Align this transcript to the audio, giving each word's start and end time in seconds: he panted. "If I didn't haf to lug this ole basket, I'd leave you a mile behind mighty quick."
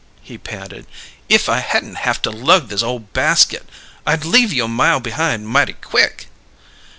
he 0.23 0.35
panted. 0.35 0.87
"If 1.29 1.47
I 1.47 1.61
didn't 1.73 1.97
haf 1.97 2.23
to 2.23 2.31
lug 2.31 2.69
this 2.69 2.81
ole 2.81 2.97
basket, 2.97 3.69
I'd 4.03 4.25
leave 4.25 4.51
you 4.51 4.63
a 4.63 4.67
mile 4.67 4.99
behind 4.99 5.47
mighty 5.47 5.73
quick." 5.73 6.25